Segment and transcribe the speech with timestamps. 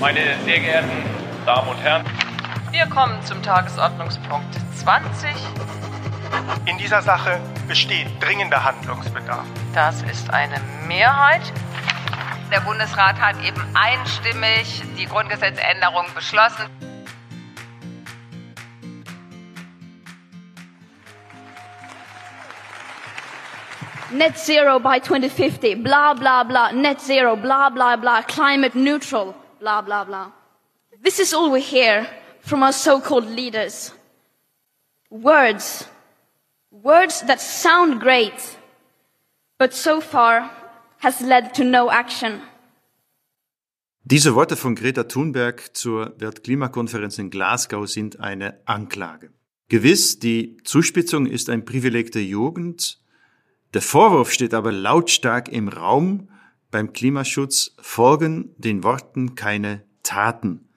[0.00, 0.88] Meine sehr geehrten
[1.44, 2.06] Damen und Herren,
[2.70, 5.28] wir kommen zum Tagesordnungspunkt 20.
[6.64, 7.38] In dieser Sache
[7.68, 9.44] besteht dringender Handlungsbedarf.
[9.74, 10.58] Das ist eine
[10.88, 11.42] Mehrheit.
[12.50, 16.64] Der Bundesrat hat eben einstimmig die Grundgesetzänderung beschlossen.
[24.12, 29.82] Net zero by 2050, blah, blah, blah, net zero, blah, blah, blah, climate neutral, blah,
[29.82, 30.32] blah, blah.
[31.02, 32.06] This is all we hear
[32.40, 33.92] from our so-called leaders.
[35.10, 35.86] Words.
[36.70, 38.58] Words that sound great,
[39.58, 40.50] but so far
[40.98, 42.40] has led to no action.
[44.04, 49.30] Diese Worte von Greta Thunberg zur Weltklimakonferenz in Glasgow sind eine Anklage.
[49.68, 52.98] Gewiss, die Zuspitzung ist ein Privileg der Jugend,
[53.74, 56.28] der Vorwurf steht aber lautstark im Raum,
[56.70, 60.68] beim Klimaschutz folgen den Worten keine Taten.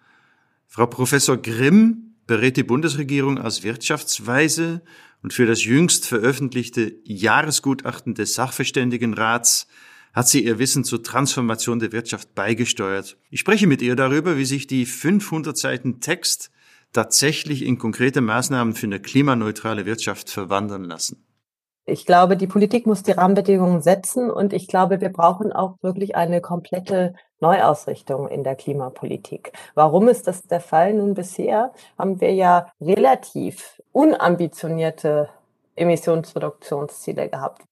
[0.67, 4.81] Frau Professor Grimm berät die Bundesregierung aus Wirtschaftsweise
[5.21, 9.67] und für das jüngst veröffentlichte Jahresgutachten des Sachverständigenrats
[10.13, 13.17] hat sie ihr Wissen zur Transformation der Wirtschaft beigesteuert.
[13.29, 16.51] Ich spreche mit ihr darüber, wie sich die 500 Seiten Text
[16.91, 21.25] tatsächlich in konkrete Maßnahmen für eine klimaneutrale Wirtschaft verwandeln lassen.
[21.85, 26.15] Ich glaube, die Politik muss die Rahmenbedingungen setzen und ich glaube, wir brauchen auch wirklich
[26.15, 29.51] eine komplette Neuausrichtung in der Klimapolitik.
[29.75, 30.93] Warum ist das der Fall?
[30.93, 35.27] Nun, bisher haben wir ja relativ unambitionierte
[35.75, 37.63] Emissionsreduktionsziele gehabt.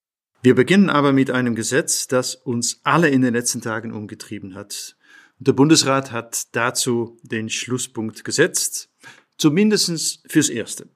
[0.42, 4.98] Wir beginnen aber mit einem Gesetz, das uns alle in den letzten Tagen umgetrieben hat.
[5.40, 8.90] Der Bundesrat hat dazu den Schlusspunkt gesetzt,
[9.38, 10.90] zumindest fürs Erste.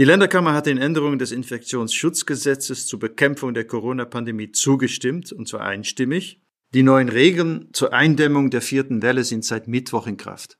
[0.00, 6.40] Die Länderkammer hat den Änderungen des Infektionsschutzgesetzes zur Bekämpfung der Corona-Pandemie zugestimmt, und zwar einstimmig.
[6.72, 10.56] Die neuen Regeln zur Eindämmung der vierten Welle sind seit Mittwoch in Kraft.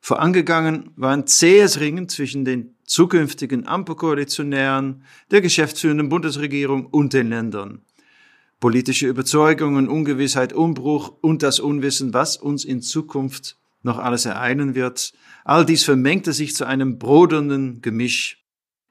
[0.00, 7.82] Vorangegangen war ein zähes Ringen zwischen den zukünftigen Ampelkoalitionären, der geschäftsführenden Bundesregierung und den Ländern.
[8.58, 15.12] Politische Überzeugungen, Ungewissheit, Umbruch und das Unwissen, was uns in Zukunft noch alles ereilen wird,
[15.44, 18.39] all dies vermengte sich zu einem brodernden Gemisch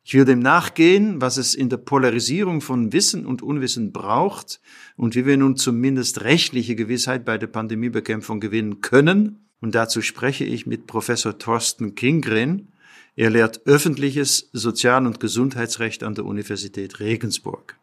[0.04, 4.60] ich will dem nachgehen, was es in der Polarisierung von Wissen und Unwissen braucht
[4.96, 9.50] und wie wir nun zumindest rechtliche Gewissheit bei der Pandemiebekämpfung gewinnen können.
[9.62, 12.72] Und dazu spreche ich mit Professor Thorsten Kingren.
[13.16, 17.78] Er lehrt öffentliches Sozial- und Gesundheitsrecht an der Universität Regensburg.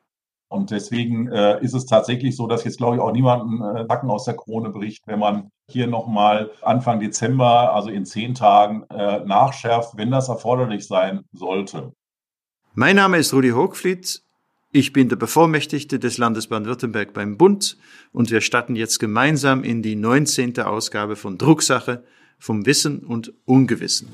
[0.49, 4.11] Und deswegen äh, ist es tatsächlich so, dass jetzt, glaube ich, auch niemanden äh, Nacken
[4.11, 9.25] aus der Krone bricht, wenn man hier nochmal Anfang Dezember, also in zehn Tagen, äh,
[9.25, 11.93] nachschärft, wenn das erforderlich sein sollte.
[12.79, 14.21] Mein Name ist Rudi Hochfliet.
[14.71, 17.79] Ich bin der Bevollmächtigte des Landes Baden-Württemberg beim Bund
[18.13, 20.61] und wir starten jetzt gemeinsam in die 19.
[20.61, 22.05] Ausgabe von Drucksache
[22.39, 24.09] vom Wissen und Ungewissen.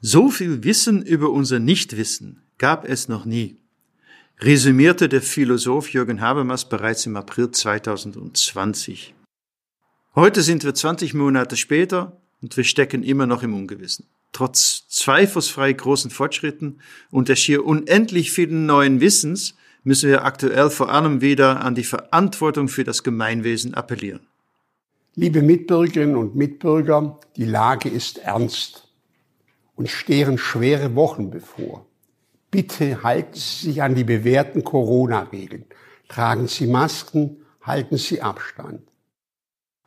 [0.00, 3.58] So viel Wissen über unser Nichtwissen gab es noch nie
[4.40, 9.14] resümierte der Philosoph Jürgen Habermas bereits im April 2020.
[10.14, 14.06] Heute sind wir 20 Monate später und wir stecken immer noch im Ungewissen.
[14.30, 20.92] Trotz zweifelsfrei großen Fortschritten und der schier unendlich vielen neuen Wissens müssen wir aktuell vor
[20.92, 24.20] allem wieder an die Verantwortung für das Gemeinwesen appellieren.
[25.16, 28.86] Liebe Mitbürgerinnen und Mitbürger, die Lage ist ernst
[29.74, 31.87] und stehen schwere Wochen bevor.
[32.50, 35.66] Bitte halten Sie sich an die bewährten Corona-Regeln.
[36.08, 38.80] Tragen Sie Masken, halten Sie Abstand.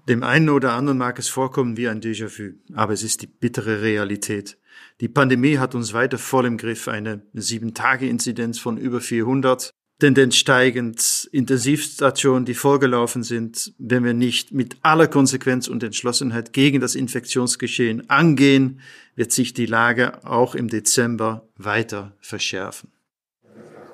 [0.07, 3.81] Dem einen oder anderen mag es vorkommen wie ein Déjà-vu, aber es ist die bittere
[3.81, 4.57] Realität.
[4.99, 6.87] Die Pandemie hat uns weiter voll im Griff.
[6.87, 14.77] Eine Sieben-Tage-Inzidenz von über 400, Tendenz steigend, Intensivstationen, die vorgelaufen sind, wenn wir nicht mit
[14.81, 18.81] aller Konsequenz und Entschlossenheit gegen das Infektionsgeschehen angehen,
[19.15, 22.91] wird sich die Lage auch im Dezember weiter verschärfen.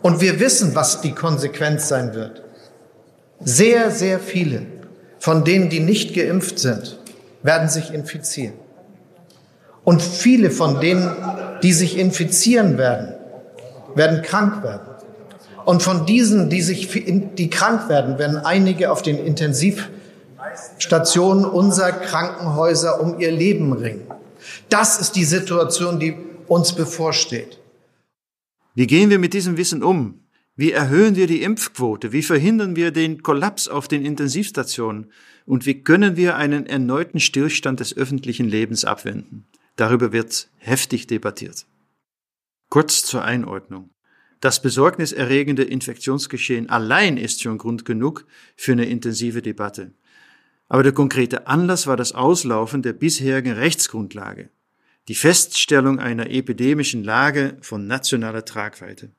[0.01, 2.43] Und wir wissen, was die Konsequenz sein wird.
[3.39, 4.65] Sehr, sehr viele
[5.19, 6.99] von denen, die nicht geimpft sind,
[7.43, 8.53] werden sich infizieren.
[9.83, 11.13] Und viele von denen,
[11.63, 13.15] die sich infizieren werden,
[13.95, 14.87] werden krank werden.
[15.65, 23.01] Und von diesen, die sich, die krank werden, werden einige auf den Intensivstationen unserer Krankenhäuser
[23.01, 24.07] um ihr Leben ringen.
[24.69, 26.15] Das ist die Situation, die
[26.47, 27.59] uns bevorsteht.
[28.75, 30.21] Wie gehen wir mit diesem Wissen um?
[30.55, 32.11] Wie erhöhen wir die Impfquote?
[32.11, 35.11] Wie verhindern wir den Kollaps auf den Intensivstationen?
[35.45, 39.45] Und wie können wir einen erneuten Stillstand des öffentlichen Lebens abwenden?
[39.75, 41.65] Darüber wird heftig debattiert.
[42.69, 43.91] Kurz zur Einordnung.
[44.39, 48.25] Das besorgniserregende Infektionsgeschehen allein ist schon Grund genug
[48.55, 49.93] für eine intensive Debatte.
[50.67, 54.49] Aber der konkrete Anlass war das Auslaufen der bisherigen Rechtsgrundlage,
[55.07, 59.11] die Feststellung einer epidemischen Lage von nationaler Tragweite.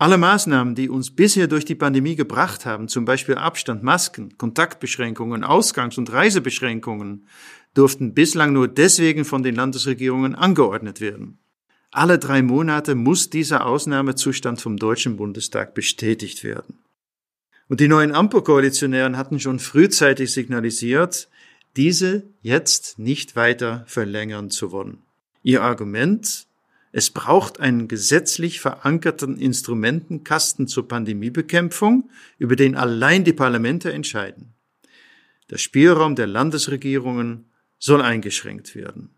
[0.00, 5.42] Alle Maßnahmen, die uns bisher durch die Pandemie gebracht haben, zum Beispiel Abstand, Masken, Kontaktbeschränkungen,
[5.42, 7.26] Ausgangs- und Reisebeschränkungen,
[7.74, 11.38] durften bislang nur deswegen von den Landesregierungen angeordnet werden.
[11.90, 16.78] Alle drei Monate muss dieser Ausnahmezustand vom Deutschen Bundestag bestätigt werden.
[17.68, 21.28] Und die neuen Ampelkoalitionären hatten schon frühzeitig signalisiert,
[21.76, 25.02] diese jetzt nicht weiter verlängern zu wollen.
[25.42, 26.46] Ihr Argument,
[26.92, 34.54] es braucht einen gesetzlich verankerten Instrumentenkasten zur Pandemiebekämpfung, über den allein die Parlamente entscheiden.
[35.50, 37.46] Der Spielraum der Landesregierungen
[37.78, 39.14] soll eingeschränkt werden.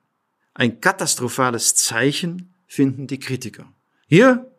[0.54, 3.72] Ein katastrophales Zeichen finden die Kritiker.
[4.06, 4.50] Hier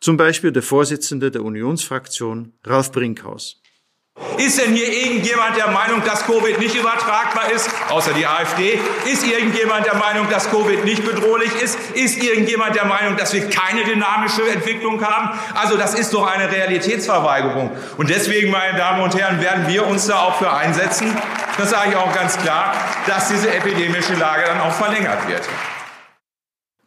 [0.00, 3.61] zum Beispiel der Vorsitzende der Unionsfraktion, Ralf Brinkhaus.
[4.38, 8.78] Ist denn hier irgendjemand der Meinung, dass Covid nicht übertragbar ist, außer die AfD?
[9.10, 11.78] Ist irgendjemand der Meinung, dass Covid nicht bedrohlich ist?
[11.94, 15.38] Ist irgendjemand der Meinung, dass wir keine dynamische Entwicklung haben?
[15.54, 17.70] Also das ist doch eine Realitätsverweigerung.
[17.96, 21.16] Und deswegen, meine Damen und Herren, werden wir uns da auch für einsetzen,
[21.56, 22.74] das sage ich auch ganz klar,
[23.06, 25.48] dass diese epidemische Lage dann auch verlängert wird.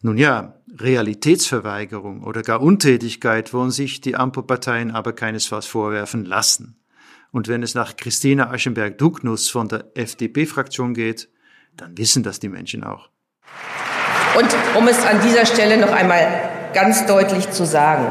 [0.02, 6.82] Nun ja, Realitätsverweigerung oder gar Untätigkeit wollen sich die Ampelparteien aber keinesfalls vorwerfen lassen.
[7.36, 11.28] Und wenn es nach Christina Aschenberg-Dugnus von der FDP-Fraktion geht,
[11.76, 13.10] dann wissen das die Menschen auch.
[14.40, 14.48] Und
[14.78, 16.26] um es an dieser Stelle noch einmal
[16.74, 18.06] ganz deutlich zu sagen,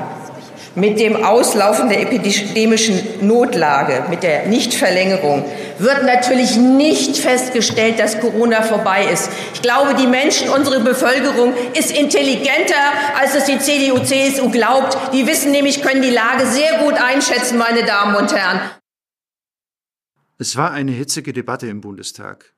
[0.74, 5.46] mit dem Auslaufen der epidemischen Notlage, mit der Nichtverlängerung,
[5.78, 9.30] wird natürlich nicht festgestellt, dass Corona vorbei ist.
[9.54, 14.98] Ich glaube, die Menschen, unsere Bevölkerung ist intelligenter, als es die CDU, CSU glaubt.
[15.14, 18.60] Die wissen nämlich, können die Lage sehr gut einschätzen, meine Damen und Herren.
[20.44, 22.52] Es war eine hitzige Debatte im Bundestag.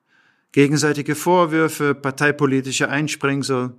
[0.51, 3.77] Gegenseitige Vorwürfe, parteipolitische Einsprengsel.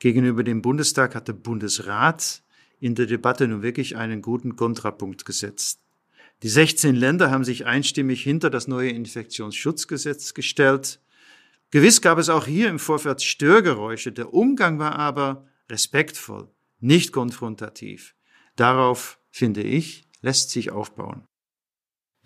[0.00, 2.42] Gegenüber dem Bundestag hat der Bundesrat
[2.80, 5.78] in der Debatte nun wirklich einen guten Kontrapunkt gesetzt.
[6.42, 10.98] Die 16 Länder haben sich einstimmig hinter das neue Infektionsschutzgesetz gestellt.
[11.70, 14.10] Gewiss gab es auch hier im Vorfeld Störgeräusche.
[14.10, 16.48] Der Umgang war aber respektvoll,
[16.80, 18.16] nicht konfrontativ.
[18.56, 21.28] Darauf, finde ich, lässt sich aufbauen.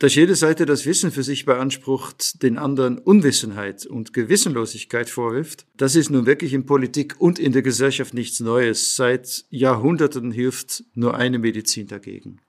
[0.00, 5.94] Dass jede Seite das Wissen für sich beansprucht, den anderen Unwissenheit und Gewissenlosigkeit vorwirft, das
[5.94, 8.97] ist nun wirklich in Politik und in der Gesellschaft nichts Neues.
[8.97, 12.41] Seit Jahrhunderten hilft nur eine Medizin dagegen.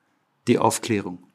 [0.47, 1.27] Die Aufklärung.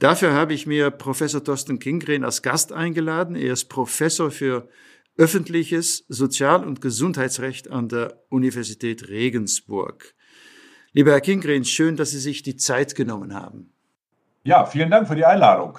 [0.00, 3.36] Dafür habe ich mir Professor Thorsten Kingren als Gast eingeladen.
[3.36, 4.68] Er ist Professor für
[5.16, 10.12] öffentliches Sozial- und Gesundheitsrecht an der Universität Regensburg.
[10.92, 13.70] Lieber Herr Kingren, schön, dass Sie sich die Zeit genommen haben.
[14.46, 15.76] Ja, vielen Dank für die Einladung.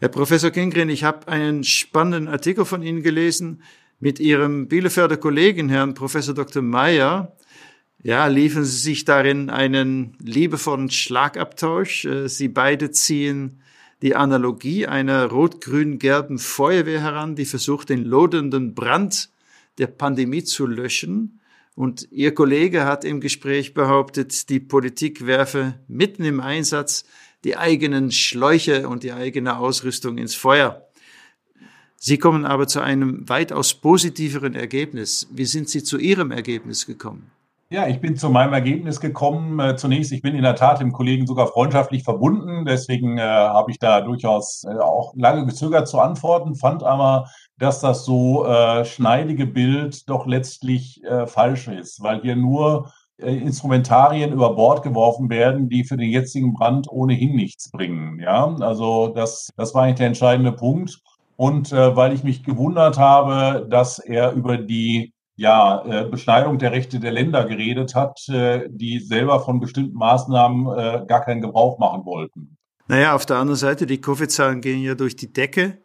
[0.00, 3.62] Herr Professor Kingren, ich habe einen spannenden Artikel von Ihnen gelesen
[4.00, 6.60] mit Ihrem Bielefelder Kollegen, Herrn Professor Dr.
[6.60, 7.36] Meyer.
[8.02, 12.06] Ja, liefen Sie sich darin einen liebevollen Schlagabtausch.
[12.06, 13.60] Äh, Sie beide ziehen
[14.02, 19.30] die Analogie einer rot-grün-gelben Feuerwehr heran, die versucht, den lodernden Brand
[19.78, 21.38] der Pandemie zu löschen.
[21.76, 27.04] Und Ihr Kollege hat im Gespräch behauptet, die Politik werfe mitten im Einsatz
[27.44, 30.82] die eigenen Schläuche und die eigene Ausrüstung ins Feuer.
[31.96, 35.28] Sie kommen aber zu einem weitaus positiveren Ergebnis.
[35.32, 37.32] Wie sind Sie zu Ihrem Ergebnis gekommen?
[37.70, 39.58] Ja, ich bin zu meinem Ergebnis gekommen.
[39.60, 42.64] Äh, zunächst, ich bin in der Tat dem Kollegen sogar freundschaftlich verbunden.
[42.64, 47.28] Deswegen äh, habe ich da durchaus äh, auch lange gezögert zu antworten, fand aber,
[47.58, 54.32] dass das so äh, schneidige Bild doch letztlich äh, falsch ist, weil hier nur Instrumentarien
[54.32, 58.20] über Bord geworfen werden, die für den jetzigen Brand ohnehin nichts bringen.
[58.20, 60.98] Ja, also das, das war eigentlich der entscheidende Punkt.
[61.36, 66.72] Und äh, weil ich mich gewundert habe, dass er über die ja, äh, Beschneidung der
[66.72, 71.78] Rechte der Länder geredet hat, äh, die selber von bestimmten Maßnahmen äh, gar keinen Gebrauch
[71.78, 72.56] machen wollten.
[72.88, 75.78] Naja, auf der anderen Seite, die Covid-Zahlen gehen ja durch die Decke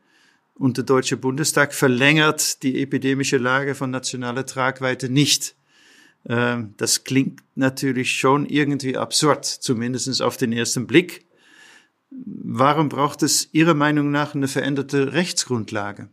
[0.55, 5.55] und der Deutsche Bundestag verlängert die epidemische Lage von nationaler Tragweite nicht.
[6.27, 11.27] Ähm, das klingt natürlich schon irgendwie absurd, zumindest auf den ersten Blick.
[12.11, 16.09] Warum braucht es Ihrer Meinung nach eine veränderte Rechtsgrundlage?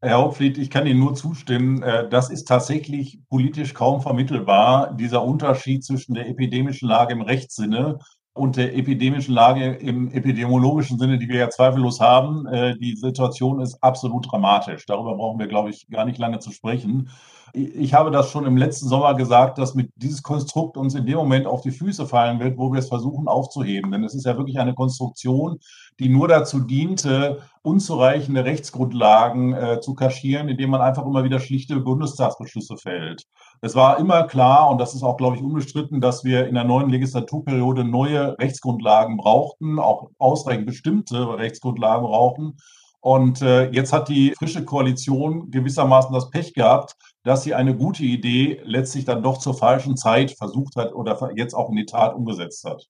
[0.00, 1.82] Herr Hauptfried, ich kann Ihnen nur zustimmen.
[1.82, 7.98] Äh, das ist tatsächlich politisch kaum vermittelbar, dieser Unterschied zwischen der epidemischen Lage im Rechtssinne
[8.34, 12.46] und der epidemischen Lage im epidemiologischen Sinne, die wir ja zweifellos haben.
[12.46, 14.84] Äh, die Situation ist absolut dramatisch.
[14.86, 17.08] Darüber brauchen wir, glaube ich, gar nicht lange zu sprechen.
[17.56, 21.18] Ich habe das schon im letzten Sommer gesagt, dass mit dieses Konstrukt uns in dem
[21.18, 23.92] Moment auf die Füße fallen wird, wo wir es versuchen aufzuheben.
[23.92, 25.60] Denn es ist ja wirklich eine Konstruktion,
[26.00, 31.76] die nur dazu diente, unzureichende Rechtsgrundlagen äh, zu kaschieren, indem man einfach immer wieder schlichte
[31.76, 33.22] Bundestagsbeschlüsse fällt.
[33.60, 36.64] Es war immer klar, und das ist auch, glaube ich, unbestritten, dass wir in der
[36.64, 42.56] neuen Legislaturperiode neue Rechtsgrundlagen brauchten, auch ausreichend bestimmte Rechtsgrundlagen brauchen.
[43.04, 48.02] Und äh, jetzt hat die frische Koalition gewissermaßen das Pech gehabt, dass sie eine gute
[48.02, 52.14] Idee letztlich dann doch zur falschen Zeit versucht hat oder jetzt auch in die Tat
[52.14, 52.88] umgesetzt hat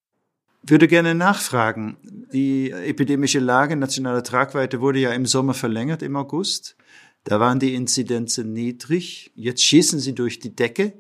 [0.67, 1.99] würde gerne nachfragen.
[2.33, 6.77] Die epidemische Lage nationaler Tragweite wurde ja im Sommer verlängert, im August.
[7.25, 9.31] Da waren die Inzidenzen niedrig.
[9.35, 10.95] Jetzt schießen sie durch die Decke.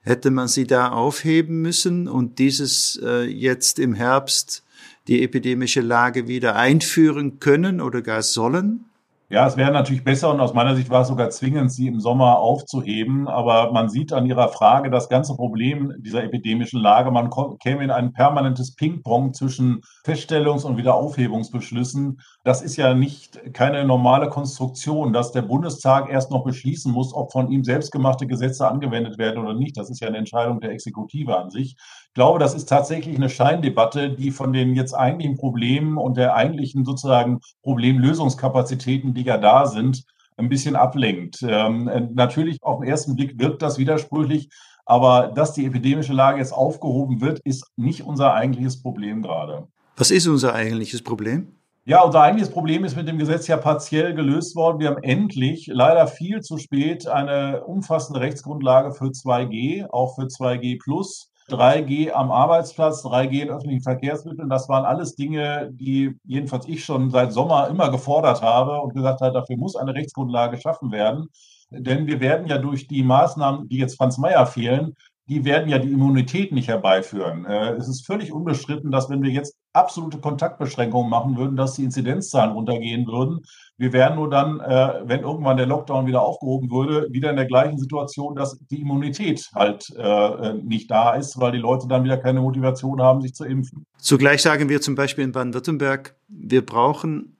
[0.00, 4.63] Hätte man sie da aufheben müssen und dieses äh, jetzt im Herbst
[5.08, 8.86] die epidemische Lage wieder einführen können oder gar sollen?
[9.30, 11.98] Ja, es wäre natürlich besser und aus meiner Sicht war es sogar zwingend, sie im
[11.98, 13.26] Sommer aufzuheben.
[13.26, 17.10] Aber man sieht an Ihrer Frage das ganze Problem dieser epidemischen Lage.
[17.10, 22.20] Man käme in ein permanentes Ping-Pong zwischen Feststellungs- und Wiederaufhebungsbeschlüssen.
[22.44, 27.32] Das ist ja nicht keine normale Konstruktion, dass der Bundestag erst noch beschließen muss, ob
[27.32, 29.78] von ihm selbstgemachte Gesetze angewendet werden oder nicht.
[29.78, 31.76] Das ist ja eine Entscheidung der Exekutive an sich.
[32.14, 36.36] Ich glaube, das ist tatsächlich eine Scheindebatte, die von den jetzt eigentlichen Problemen und der
[36.36, 40.04] eigentlichen sozusagen Problemlösungskapazitäten, die ja da sind,
[40.36, 41.40] ein bisschen ablenkt.
[41.42, 44.48] Ähm, natürlich auf den ersten Blick wirkt das widersprüchlich,
[44.86, 49.66] aber dass die epidemische Lage jetzt aufgehoben wird, ist nicht unser eigentliches Problem gerade.
[49.96, 51.48] Was ist unser eigentliches Problem?
[51.84, 54.78] Ja, unser eigentliches Problem ist mit dem Gesetz ja partiell gelöst worden.
[54.78, 60.78] Wir haben endlich, leider viel zu spät, eine umfassende Rechtsgrundlage für 2G, auch für 2G
[60.80, 61.32] Plus.
[61.48, 67.10] 3G am Arbeitsplatz, 3G in öffentlichen Verkehrsmitteln, das waren alles Dinge, die jedenfalls ich schon
[67.10, 71.28] seit Sommer immer gefordert habe und gesagt habe, dafür muss eine Rechtsgrundlage geschaffen werden.
[71.70, 74.94] Denn wir werden ja durch die Maßnahmen, die jetzt Franz Mayer fehlen,
[75.26, 77.46] die werden ja die Immunität nicht herbeiführen.
[77.46, 81.84] Äh, es ist völlig unbestritten, dass wenn wir jetzt absolute Kontaktbeschränkungen machen würden, dass die
[81.84, 83.40] Inzidenzzahlen runtergehen würden.
[83.76, 87.46] Wir wären nur dann, äh, wenn irgendwann der Lockdown wieder aufgehoben würde, wieder in der
[87.46, 92.16] gleichen Situation, dass die Immunität halt äh, nicht da ist, weil die Leute dann wieder
[92.16, 93.84] keine Motivation haben, sich zu impfen.
[93.98, 97.36] Zugleich sagen wir zum Beispiel in Baden-Württemberg, wir brauchen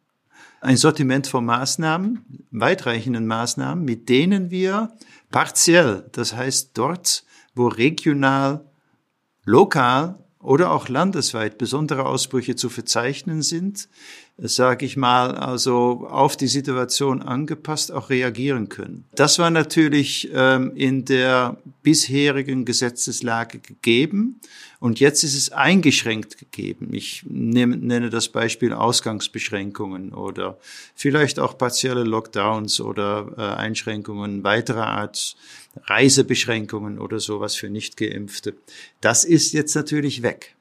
[0.61, 4.93] ein Sortiment von Maßnahmen, weitreichenden Maßnahmen, mit denen wir
[5.31, 7.25] partiell, das heißt dort,
[7.55, 8.65] wo regional,
[9.45, 13.89] lokal oder auch landesweit besondere Ausbrüche zu verzeichnen sind,
[14.37, 19.05] sage ich mal, also auf die Situation angepasst auch reagieren können.
[19.15, 24.41] Das war natürlich ähm, in der bisherigen Gesetzeslage gegeben
[24.81, 26.93] und jetzt ist es eingeschränkt gegeben.
[26.93, 30.59] Ich nehme, nenne das Beispiel Ausgangsbeschränkungen oder
[30.97, 35.37] vielleicht auch partielle Lockdowns oder äh, Einschränkungen weiterer Art,
[35.87, 38.55] Reisebeschränkungen oder sowas für Nichtgeimpfte.
[39.01, 40.54] Das ist jetzt natürlich weg.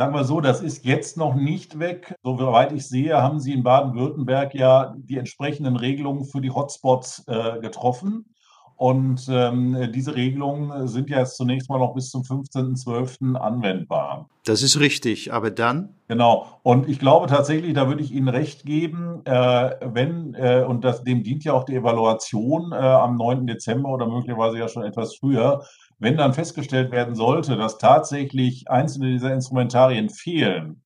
[0.00, 2.14] Sagen wir so, das ist jetzt noch nicht weg.
[2.22, 7.58] Soweit ich sehe, haben Sie in Baden-Württemberg ja die entsprechenden Regelungen für die Hotspots äh,
[7.58, 8.32] getroffen.
[8.78, 13.34] Und ähm, diese Regelungen sind ja jetzt zunächst mal noch bis zum 15.12.
[13.34, 14.28] anwendbar.
[14.44, 15.96] Das ist richtig, aber dann?
[16.06, 16.46] Genau.
[16.62, 21.02] Und ich glaube tatsächlich, da würde ich Ihnen recht geben, äh, wenn, äh, und das,
[21.02, 23.48] dem dient ja auch die Evaluation äh, am 9.
[23.48, 25.64] Dezember oder möglicherweise ja schon etwas früher,
[25.98, 30.82] wenn dann festgestellt werden sollte, dass tatsächlich einzelne dieser Instrumentarien fehlen,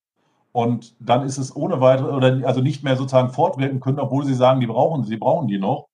[0.53, 4.35] und dann ist es ohne weitere oder also nicht mehr sozusagen fortwirken können, obwohl sie
[4.35, 5.89] sagen, die brauchen sie, brauchen die noch,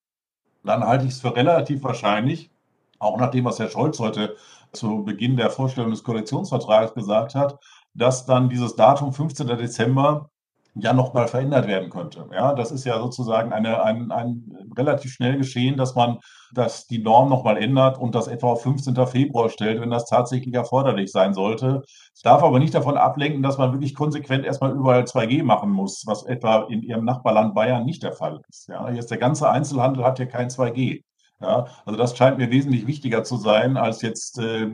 [0.68, 2.50] dann halte ich es für relativ wahrscheinlich,
[2.98, 4.36] auch nach dem, was Herr Scholz heute
[4.72, 7.58] zu Beginn der Vorstellung des Koalitionsvertrags gesagt hat,
[7.94, 9.46] dass dann dieses Datum 15.
[9.46, 10.30] Dezember
[10.74, 12.26] ja nochmal verändert werden könnte.
[12.32, 16.18] Ja, das ist ja sozusagen eine, ein, ein relativ schnell geschehen, dass man
[16.52, 18.94] dass die Norm nochmal ändert und das etwa auf 15.
[19.06, 21.82] Februar stellt, wenn das tatsächlich erforderlich sein sollte.
[22.14, 26.04] Es darf aber nicht davon ablenken, dass man wirklich konsequent erstmal überall 2G machen muss,
[26.06, 28.68] was etwa in ihrem Nachbarland Bayern nicht der Fall ist.
[28.68, 31.02] Ja, jetzt der ganze Einzelhandel hat ja kein 2G.
[31.40, 34.70] Ja, also das scheint mir wesentlich wichtiger zu sein als jetzt äh,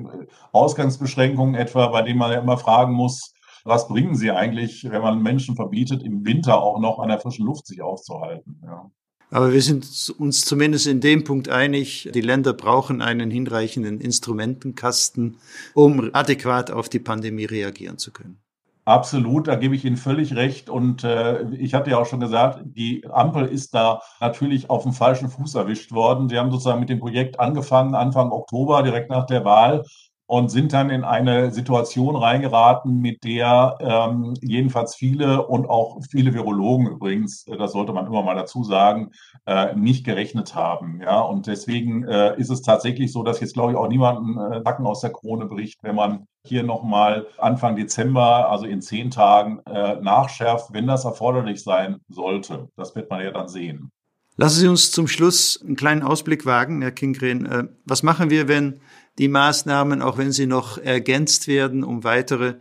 [0.52, 3.33] Ausgangsbeschränkungen etwa, bei denen man ja immer fragen muss,
[3.64, 7.46] was bringen sie eigentlich, wenn man Menschen verbietet, im Winter auch noch an der frischen
[7.46, 8.60] Luft sich aufzuhalten?
[8.62, 8.90] Ja.
[9.30, 15.38] Aber wir sind uns zumindest in dem Punkt einig, die Länder brauchen einen hinreichenden Instrumentenkasten,
[15.74, 18.38] um adäquat auf die Pandemie reagieren zu können.
[18.84, 20.68] Absolut, da gebe ich Ihnen völlig recht.
[20.68, 24.92] Und äh, ich hatte ja auch schon gesagt, die Ampel ist da natürlich auf dem
[24.92, 26.28] falschen Fuß erwischt worden.
[26.28, 29.84] Sie haben sozusagen mit dem Projekt angefangen, Anfang Oktober, direkt nach der Wahl
[30.26, 36.32] und sind dann in eine Situation reingeraten, mit der ähm, jedenfalls viele und auch viele
[36.32, 39.10] Virologen übrigens, äh, das sollte man immer mal dazu sagen,
[39.46, 41.00] äh, nicht gerechnet haben.
[41.02, 44.60] Ja, und deswegen äh, ist es tatsächlich so, dass jetzt glaube ich auch niemanden äh,
[44.60, 49.60] Nacken aus der Krone bricht, wenn man hier nochmal Anfang Dezember, also in zehn Tagen,
[49.66, 52.68] äh, nachschärft, wenn das erforderlich sein sollte.
[52.76, 53.90] Das wird man ja dann sehen.
[54.36, 57.46] Lassen Sie uns zum Schluss einen kleinen Ausblick wagen, Herr Kingren.
[57.46, 58.80] Äh, was machen wir, wenn
[59.18, 62.54] die Maßnahmen, auch wenn sie noch ergänzt werden, um weitere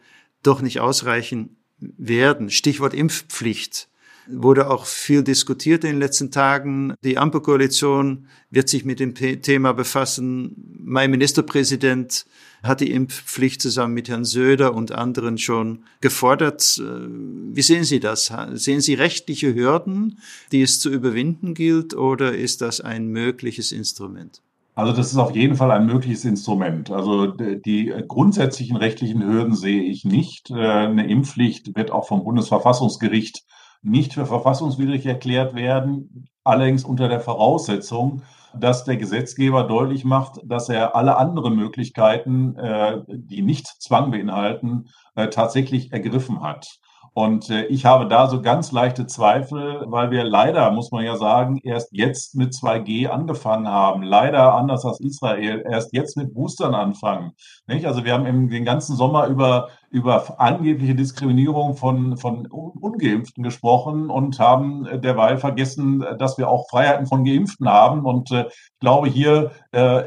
[0.43, 2.49] doch nicht ausreichen werden?
[2.49, 3.89] Stichwort Impfpflicht
[4.27, 6.93] wurde auch viel diskutiert in den letzten Tagen.
[7.03, 10.79] Die Ampelkoalition wird sich mit dem Thema befassen.
[10.79, 12.25] Mein Ministerpräsident
[12.61, 16.81] hat die Impfpflicht zusammen mit Herrn Söder und anderen schon gefordert.
[16.81, 18.31] Wie sehen Sie das?
[18.53, 20.19] Sehen Sie rechtliche Hürden,
[20.51, 24.41] die es zu überwinden gilt, oder ist das ein mögliches Instrument?
[24.75, 26.89] Also das ist auf jeden Fall ein mögliches Instrument.
[26.89, 30.49] Also die grundsätzlichen rechtlichen Hürden sehe ich nicht.
[30.49, 33.43] Äh, eine Impfpflicht wird auch vom Bundesverfassungsgericht
[33.83, 38.23] nicht für verfassungswidrig erklärt werden, allerdings unter der Voraussetzung,
[38.57, 44.89] dass der Gesetzgeber deutlich macht, dass er alle anderen Möglichkeiten, äh, die nicht Zwang beinhalten,
[45.15, 46.79] äh, tatsächlich ergriffen hat.
[47.13, 51.15] Und äh, ich habe da so ganz leichte Zweifel, weil wir leider, muss man ja
[51.15, 54.01] sagen, erst jetzt mit 2G angefangen haben.
[54.01, 57.33] Leider anders als Israel, erst jetzt mit Boostern anfangen.
[57.67, 57.85] Nicht?
[57.85, 64.09] Also wir haben im, den ganzen Sommer über, über angebliche Diskriminierung von, von Ungeimpften gesprochen
[64.09, 68.05] und haben derweil vergessen, dass wir auch Freiheiten von Geimpften haben.
[68.05, 70.03] Und äh, ich glaube hier, äh,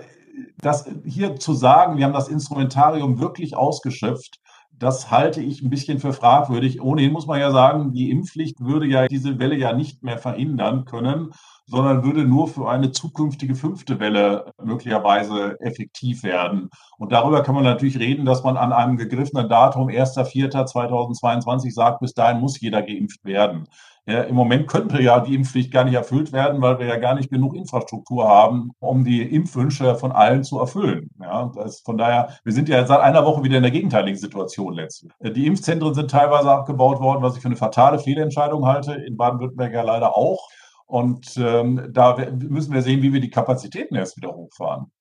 [0.59, 4.41] das hier zu sagen, wir haben das Instrumentarium wirklich ausgeschöpft,
[4.79, 6.83] das halte ich ein bisschen für fragwürdig.
[6.83, 10.85] Ohnehin muss man ja sagen, die Impfpflicht würde ja diese Welle ja nicht mehr verhindern
[10.85, 11.31] können,
[11.67, 16.69] sondern würde nur für eine zukünftige fünfte Welle möglicherweise effektiv werden.
[16.99, 22.13] Und darüber kann man natürlich reden, dass man an einem gegriffenen Datum 1.4.2022 sagt, bis
[22.13, 23.65] dahin muss jeder geimpft werden.
[24.09, 27.17] Ja, Im Moment könnte ja die Impfpflicht gar nicht erfüllt werden, weil wir ja gar
[27.17, 31.11] nicht genug Infrastruktur haben, um die Impfwünsche von allen zu erfüllen.
[31.21, 34.75] Ja, das von daher, wir sind ja seit einer Woche wieder in der gegenteiligen Situation
[34.75, 35.13] letztlich.
[35.21, 38.95] Die Impfzentren sind teilweise abgebaut worden, was ich für eine fatale Fehlentscheidung halte.
[38.95, 40.49] In Baden-Württemberg ja leider auch.
[40.87, 42.17] Und ähm, da
[42.49, 44.93] müssen wir sehen, wie wir die Kapazitäten erst wieder hochfahren.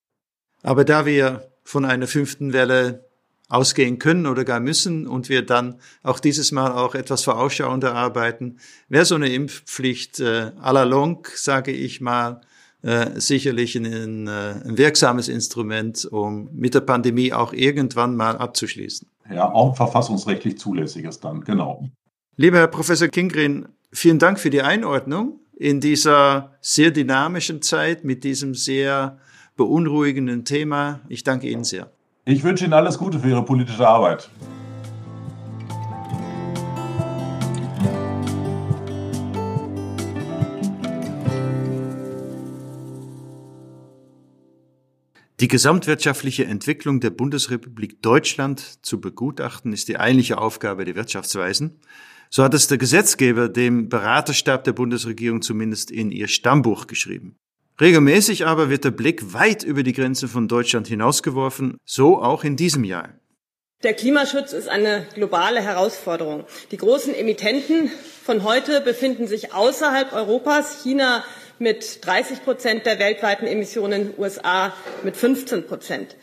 [0.63, 3.04] Aber da wir von einer fünften Welle
[3.47, 8.57] ausgehen können oder gar müssen und wir dann auch dieses Mal auch etwas vorausschauender arbeiten,
[8.89, 12.41] wäre so eine Impfpflicht äh, à la longue, sage ich mal,
[12.81, 19.07] äh, sicherlich ein, äh, ein wirksames Instrument, um mit der Pandemie auch irgendwann mal abzuschließen.
[19.31, 21.89] Ja, auch verfassungsrechtlich zulässiges dann, genau.
[22.35, 28.23] Lieber Herr Professor Kingrin, vielen Dank für die Einordnung in dieser sehr dynamischen Zeit mit
[28.23, 29.17] diesem sehr
[29.55, 31.01] beunruhigenden Thema.
[31.07, 31.94] Ich danke Ihnen sehr.
[32.27, 34.31] Ich wünsche Ihnen alles Gute für Ihre politische Arbeit.
[45.39, 51.79] Die gesamtwirtschaftliche Entwicklung der Bundesrepublik Deutschland zu begutachten, ist die eigentliche Aufgabe der Wirtschaftsweisen.
[52.31, 57.37] So hat es der Gesetzgeber dem Beraterstab der Bundesregierung zumindest in ihr Stammbuch geschrieben.
[57.79, 62.55] Regelmäßig aber wird der Blick weit über die Grenzen von Deutschland hinausgeworfen, so auch in
[62.55, 63.09] diesem Jahr.
[63.83, 66.45] Der Klimaschutz ist eine globale Herausforderung.
[66.71, 67.91] Die großen Emittenten
[68.23, 70.83] von heute befinden sich außerhalb Europas.
[70.83, 71.23] China
[71.59, 76.15] mit 30 Prozent der weltweiten Emissionen, USA mit 15 Prozent.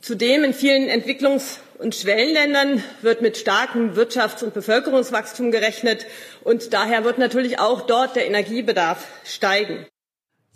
[0.00, 6.06] Zudem in vielen Entwicklungs- und Schwellenländern wird mit starkem Wirtschafts- und Bevölkerungswachstum gerechnet
[6.44, 9.86] und daher wird natürlich auch dort der Energiebedarf steigen.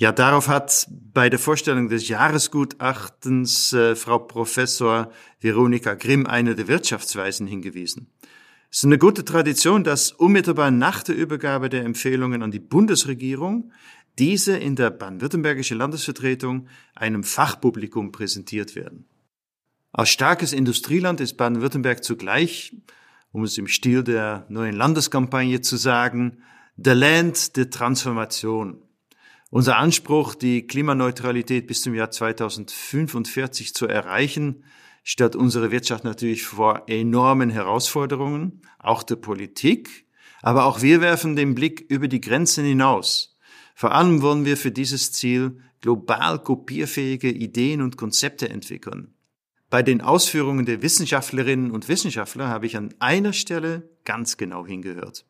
[0.01, 6.69] Ja, darauf hat bei der Vorstellung des Jahresgutachtens äh, Frau Professor Veronika Grimm, eine der
[6.69, 8.13] Wirtschaftsweisen, hingewiesen.
[8.71, 13.73] Es ist eine gute Tradition, dass unmittelbar nach der Übergabe der Empfehlungen an die Bundesregierung
[14.21, 19.09] diese in der baden-württembergische Landesvertretung einem Fachpublikum präsentiert werden.
[19.91, 22.73] Als starkes Industrieland ist Baden-Württemberg zugleich,
[23.33, 26.43] um es im Stil der neuen Landeskampagne zu sagen,
[26.77, 28.85] the Land der Transformation.
[29.51, 34.65] Unser Anspruch, die Klimaneutralität bis zum Jahr 2045 zu erreichen,
[35.03, 40.07] stellt unsere Wirtschaft natürlich vor enormen Herausforderungen, auch der Politik,
[40.43, 43.39] aber auch wir werfen den Blick über die Grenzen hinaus.
[43.75, 49.15] Vor allem wollen wir für dieses Ziel global kopierfähige Ideen und Konzepte entwickeln.
[49.71, 55.25] Bei den Ausführungen der Wissenschaftlerinnen und Wissenschaftler habe ich an einer Stelle ganz genau hingehört.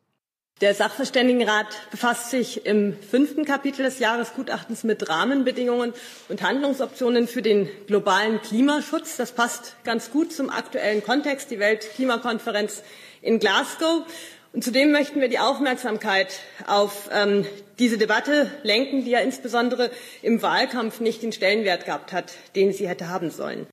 [0.61, 5.93] Der Sachverständigenrat befasst sich im fünften Kapitel des Jahresgutachtens mit Rahmenbedingungen
[6.27, 9.15] und Handlungsoptionen für den globalen Klimaschutz.
[9.15, 12.83] Das passt ganz gut zum aktuellen Kontext, die Weltklimakonferenz
[13.21, 14.03] in Glasgow.
[14.51, 17.45] Und zudem möchten wir die Aufmerksamkeit auf ähm,
[17.77, 19.91] diese Debatte lenken, die ja insbesondere
[20.21, 23.67] im Wahlkampf nicht den Stellenwert gehabt hat, den sie hätte haben sollen.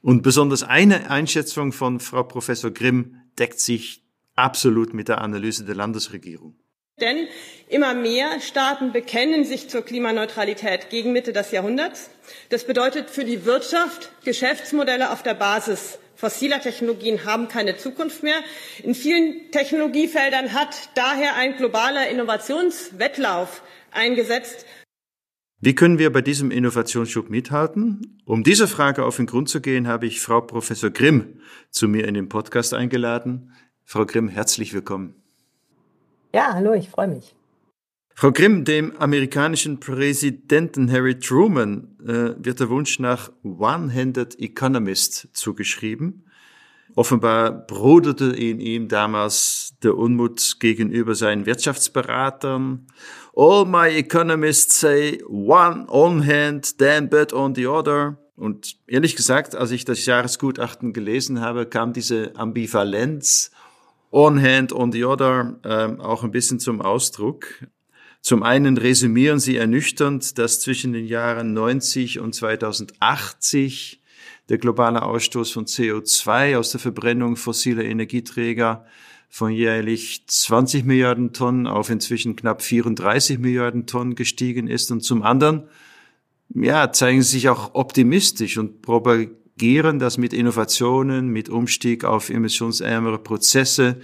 [0.00, 4.07] Und besonders eine Einschätzung von Frau Professor Grimm deckt sich
[4.38, 6.56] absolut mit der Analyse der Landesregierung.
[7.00, 7.28] Denn
[7.68, 12.10] immer mehr Staaten bekennen sich zur Klimaneutralität gegen Mitte des Jahrhunderts.
[12.48, 18.40] Das bedeutet für die Wirtschaft, Geschäftsmodelle auf der Basis fossiler Technologien haben keine Zukunft mehr.
[18.82, 24.66] In vielen Technologiefeldern hat daher ein globaler Innovationswettlauf eingesetzt.
[25.60, 28.20] Wie können wir bei diesem Innovationsschub mithalten?
[28.24, 32.06] Um dieser Frage auf den Grund zu gehen, habe ich Frau Professor Grimm zu mir
[32.06, 33.52] in den Podcast eingeladen.
[33.90, 35.14] Frau Grimm, herzlich willkommen.
[36.34, 37.34] Ja, hallo, ich freue mich.
[38.14, 46.26] Frau Grimm, dem amerikanischen Präsidenten Harry Truman äh, wird der Wunsch nach One-Handed Economist zugeschrieben.
[46.96, 52.88] Offenbar broderte in ihm damals der Unmut gegenüber seinen Wirtschaftsberatern.
[53.34, 58.18] All my economists say one on hand, then but on the other.
[58.36, 63.50] Und ehrlich gesagt, als ich das Jahresgutachten gelesen habe, kam diese Ambivalenz
[64.10, 67.66] on hand, on the other äh, auch ein bisschen zum Ausdruck.
[68.20, 74.02] Zum einen resümieren sie ernüchternd, dass zwischen den Jahren 90 und 2080
[74.48, 78.86] der globale Ausstoß von CO2 aus der Verbrennung fossiler Energieträger
[79.28, 84.90] von jährlich 20 Milliarden Tonnen auf inzwischen knapp 34 Milliarden Tonnen gestiegen ist.
[84.90, 85.68] Und zum anderen,
[86.54, 88.80] ja, zeigen sie sich auch optimistisch und
[89.58, 93.96] propagieren, dass mit Innovationen, mit Umstieg auf emissionsärmere Prozesse,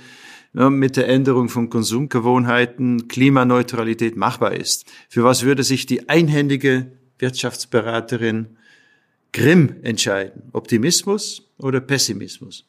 [0.52, 4.84] mit der Änderung von Konsumgewohnheiten Klimaneutralität machbar ist.
[5.08, 8.56] Für was würde sich die einhändige Wirtschaftsberaterin
[9.32, 10.50] Grimm entscheiden?
[10.52, 12.66] Optimismus oder Pessimismus?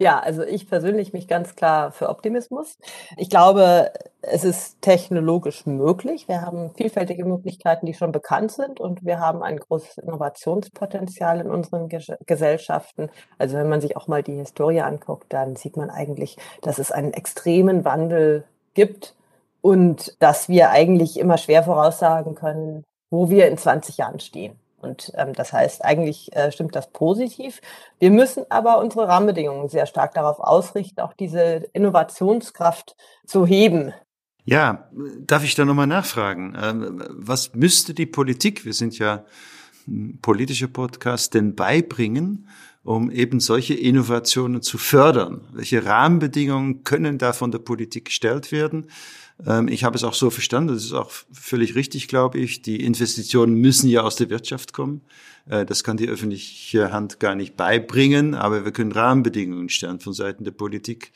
[0.00, 2.78] Ja, also ich persönlich mich ganz klar für Optimismus.
[3.18, 6.26] Ich glaube, es ist technologisch möglich.
[6.26, 11.50] Wir haben vielfältige Möglichkeiten, die schon bekannt sind und wir haben ein großes Innovationspotenzial in
[11.50, 11.90] unseren
[12.24, 13.10] Gesellschaften.
[13.36, 16.90] Also wenn man sich auch mal die Historie anguckt, dann sieht man eigentlich, dass es
[16.90, 19.14] einen extremen Wandel gibt
[19.60, 24.58] und dass wir eigentlich immer schwer voraussagen können, wo wir in 20 Jahren stehen.
[24.82, 27.60] Und ähm, das heißt, eigentlich äh, stimmt das positiv.
[27.98, 33.92] Wir müssen aber unsere Rahmenbedingungen sehr stark darauf ausrichten, auch diese Innovationskraft zu heben.
[34.44, 36.56] Ja, darf ich da nochmal nachfragen?
[36.60, 39.24] Ähm, was müsste die Politik, wir sind ja
[39.86, 42.48] ein politischer Podcast, denn beibringen,
[42.82, 45.46] um eben solche Innovationen zu fördern?
[45.52, 48.90] Welche Rahmenbedingungen können da von der Politik gestellt werden?
[49.46, 52.62] Ähm, ich habe es auch so verstanden, das ist auch völlig richtig, glaube ich.
[52.62, 55.02] Die Investitionen müssen ja aus der Wirtschaft kommen.
[55.46, 60.12] Äh, das kann die öffentliche Hand gar nicht beibringen, aber wir können Rahmenbedingungen stellen von
[60.12, 61.12] Seiten der Politik,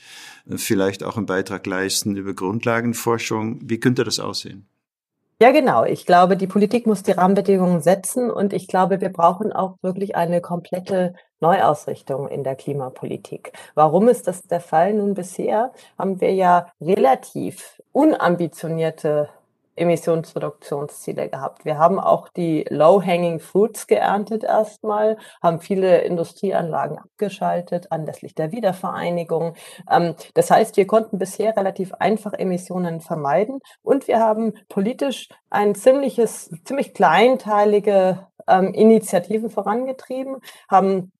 [0.49, 3.61] äh, vielleicht auch einen Beitrag leisten über Grundlagenforschung.
[3.63, 4.67] Wie könnte das aussehen?
[5.45, 5.85] Ja, genau.
[5.85, 10.17] Ich glaube, die Politik muss die Rahmenbedingungen setzen und ich glaube, wir brauchen auch wirklich
[10.17, 13.53] eine komplette Neuausrichtung in der Klimapolitik.
[13.75, 14.95] Warum ist das der Fall?
[14.95, 19.29] Nun, bisher haben wir ja relativ unambitionierte
[19.77, 21.65] Emissionsreduktionsziele gehabt.
[21.65, 29.55] Wir haben auch die Low-Hanging Fruits geerntet erstmal, haben viele Industrieanlagen abgeschaltet anlässlich der Wiedervereinigung.
[29.91, 35.75] Ähm, das heißt, wir konnten bisher relativ einfach Emissionen vermeiden und wir haben politisch ein
[35.75, 41.13] ziemliches, ziemlich kleinteilige ähm, Initiativen vorangetrieben, haben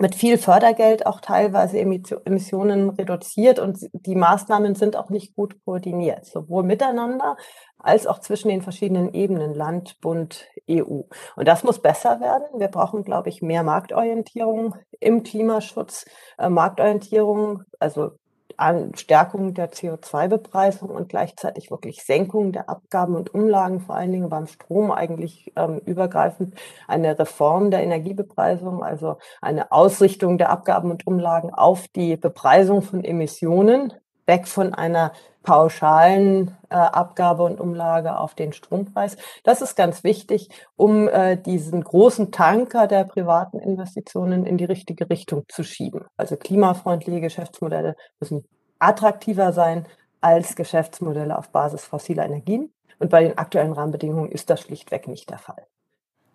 [0.00, 6.24] mit viel Fördergeld auch teilweise Emissionen reduziert und die Maßnahmen sind auch nicht gut koordiniert,
[6.24, 7.36] sowohl miteinander
[7.82, 11.02] als auch zwischen den verschiedenen Ebenen Land, Bund, EU.
[11.36, 12.46] Und das muss besser werden.
[12.58, 16.04] Wir brauchen, glaube ich, mehr Marktorientierung im Klimaschutz,
[16.38, 18.12] äh, Marktorientierung, also
[18.60, 24.28] an Stärkung der CO2-Bepreisung und gleichzeitig wirklich Senkung der Abgaben und Umlagen, vor allen Dingen
[24.28, 26.54] beim Strom eigentlich ähm, übergreifend
[26.86, 33.02] eine Reform der Energiebepreisung, also eine Ausrichtung der Abgaben und Umlagen auf die Bepreisung von
[33.02, 33.94] Emissionen,
[34.26, 39.16] weg von einer pauschalen äh, Abgabe und Umlage auf den Strompreis.
[39.42, 45.08] Das ist ganz wichtig, um äh, diesen großen Tanker der privaten Investitionen in die richtige
[45.08, 46.04] Richtung zu schieben.
[46.16, 48.44] Also klimafreundliche Geschäftsmodelle müssen
[48.78, 49.86] attraktiver sein
[50.20, 52.72] als Geschäftsmodelle auf Basis fossiler Energien.
[52.98, 55.66] Und bei den aktuellen Rahmenbedingungen ist das schlichtweg nicht der Fall.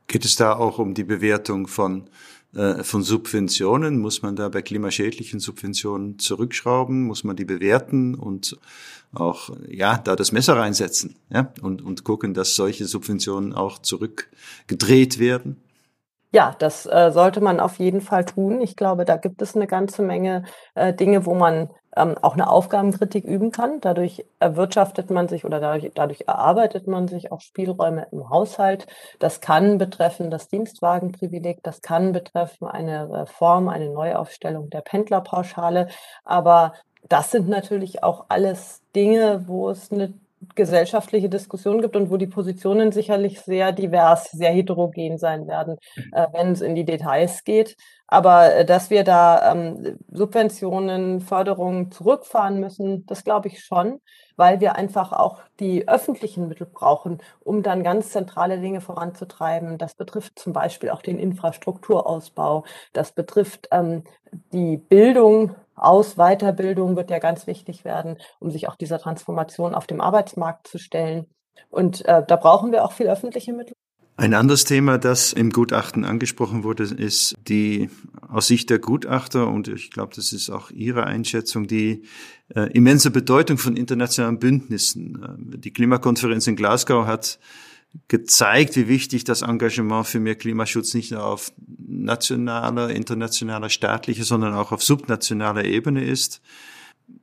[0.07, 2.09] Geht es da auch um die Bewertung von
[2.81, 3.99] von Subventionen?
[3.99, 7.03] Muss man da bei klimaschädlichen Subventionen zurückschrauben?
[7.03, 8.57] Muss man die bewerten und
[9.13, 15.19] auch, ja, da das Messer reinsetzen, ja, und, und gucken, dass solche Subventionen auch zurückgedreht
[15.19, 15.61] werden?
[16.31, 18.59] Ja, das äh, sollte man auf jeden Fall tun.
[18.59, 22.49] Ich glaube, da gibt es eine ganze Menge äh, Dinge, wo man ähm, auch eine
[22.49, 23.79] Aufgabenkritik üben kann.
[23.81, 28.88] Dadurch erwirtschaftet man sich oder dadurch, dadurch erarbeitet man sich auch Spielräume im Haushalt.
[29.19, 35.88] Das kann betreffen das Dienstwagenprivileg, das kann betreffen eine Reform, eine Neuaufstellung der Pendlerpauschale.
[36.23, 36.73] Aber
[37.08, 40.13] das sind natürlich auch alles Dinge, wo es eine
[40.54, 45.78] gesellschaftliche Diskussion gibt und wo die Positionen sicherlich sehr divers, sehr heterogen sein werden,
[46.12, 47.76] äh, wenn es in die Details geht.
[48.08, 54.00] Aber äh, dass wir da ähm, Subventionen, Förderungen zurückfahren müssen, das glaube ich schon,
[54.36, 59.78] weil wir einfach auch die öffentlichen Mittel brauchen, um dann ganz zentrale Dinge voranzutreiben.
[59.78, 62.65] Das betrifft zum Beispiel auch den Infrastrukturausbau.
[62.93, 64.04] Das betrifft ähm,
[64.52, 69.88] die Bildung aus Weiterbildung wird ja ganz wichtig werden, um sich auch dieser Transformation auf
[69.88, 71.27] dem Arbeitsmarkt zu stellen.
[71.69, 73.73] Und äh, da brauchen wir auch viel öffentliche Mittel.
[74.17, 77.89] Ein anderes Thema, das im Gutachten angesprochen wurde, ist die
[78.29, 82.03] aus Sicht der Gutachter, und ich glaube, das ist auch Ihre Einschätzung, die
[82.55, 85.21] äh, immense Bedeutung von internationalen Bündnissen.
[85.53, 87.39] Äh, die Klimakonferenz in Glasgow hat
[88.08, 91.51] gezeigt, wie wichtig das Engagement für mehr Klimaschutz nicht nur auf
[91.88, 96.41] nationaler, internationaler, staatlicher, sondern auch auf subnationaler Ebene ist.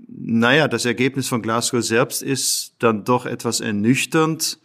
[0.09, 4.59] Naja, das Ergebnis von Glasgow selbst ist dann doch etwas ernüchternd.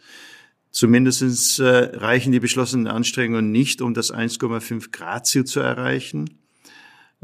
[0.70, 1.64] Zumindest äh,
[1.96, 6.38] reichen die beschlossenen Anstrengungen nicht, um das 1,5 Grad Ziel zu erreichen.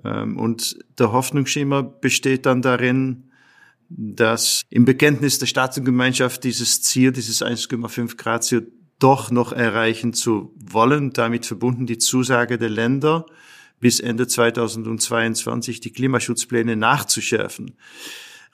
[0.02, 3.30] Ähm, und der Hoffnungsschimmer besteht dann darin,
[3.96, 10.52] dass im Bekenntnis der Staatengemeinschaft dieses Ziel, dieses 1,5 Grad Ziel doch noch erreichen zu
[10.56, 13.26] wollen, damit verbunden die Zusage der Länder,
[13.80, 17.76] bis Ende 2022 die Klimaschutzpläne nachzuschärfen.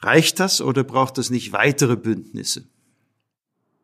[0.00, 2.64] Reicht das oder braucht es nicht weitere Bündnisse?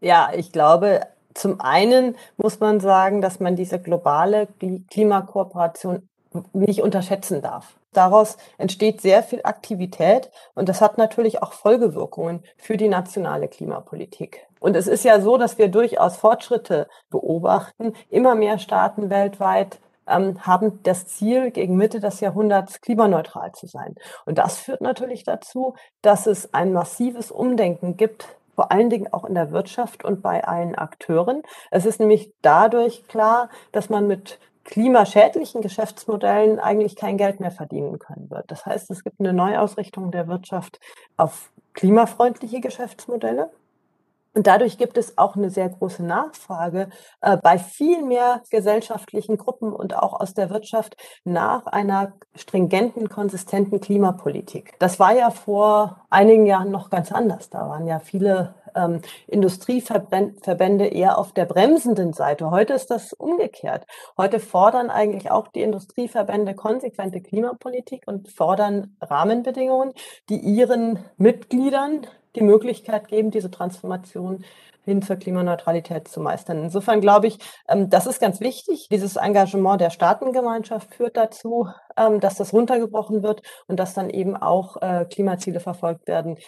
[0.01, 1.03] Ja, ich glaube,
[1.35, 4.49] zum einen muss man sagen, dass man diese globale
[4.91, 6.09] Klimakooperation
[6.53, 7.77] nicht unterschätzen darf.
[7.93, 14.47] Daraus entsteht sehr viel Aktivität und das hat natürlich auch Folgewirkungen für die nationale Klimapolitik.
[14.61, 17.93] Und es ist ja so, dass wir durchaus Fortschritte beobachten.
[18.11, 23.95] Immer mehr Staaten weltweit ähm, haben das Ziel, gegen Mitte des Jahrhunderts klimaneutral zu sein.
[24.25, 29.25] Und das führt natürlich dazu, dass es ein massives Umdenken gibt vor allen Dingen auch
[29.25, 31.43] in der Wirtschaft und bei allen Akteuren.
[31.71, 37.99] Es ist nämlich dadurch klar, dass man mit klimaschädlichen Geschäftsmodellen eigentlich kein Geld mehr verdienen
[37.99, 38.51] können wird.
[38.51, 40.79] Das heißt, es gibt eine Neuausrichtung der Wirtschaft
[41.17, 43.51] auf klimafreundliche Geschäftsmodelle.
[44.35, 46.91] Und dadurch gibt es auch eine sehr große Nachfrage
[47.23, 53.81] äh, bei viel mehr gesellschaftlichen Gruppen und auch aus der Wirtschaft nach einer stringenten, konsistenten
[53.81, 54.75] Klimapolitik.
[54.79, 57.49] Das war ja vor einigen Jahren noch ganz anders.
[57.49, 62.51] Da waren ja viele ähm, Industrieverbände eher auf der bremsenden Seite.
[62.51, 63.87] Heute ist das umgekehrt.
[64.17, 69.93] Heute fordern eigentlich auch die Industrieverbände konsequente Klimapolitik und fordern Rahmenbedingungen,
[70.29, 74.45] die ihren Mitgliedern die Möglichkeit geben, diese Transformation
[74.85, 76.63] hin zur Klimaneutralität zu meistern.
[76.63, 78.89] Insofern glaube ich, ähm, das ist ganz wichtig.
[78.91, 84.37] Dieses Engagement der Staatengemeinschaft führt dazu, ähm, dass das runtergebrochen wird und dass dann eben
[84.37, 86.39] auch äh, Klimaziele verfolgt werden